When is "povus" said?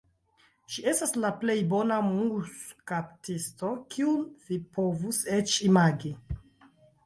4.81-5.23